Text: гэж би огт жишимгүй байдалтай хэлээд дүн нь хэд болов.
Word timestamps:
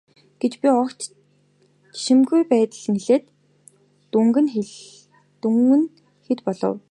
гэж 0.41 0.53
би 0.61 0.67
огт 0.81 0.99
жишимгүй 1.97 2.41
байдалтай 2.51 2.93
хэлээд 2.97 3.25
дүн 4.11 4.27
нь 4.41 5.87
хэд 6.25 6.39
болов. 6.47 6.75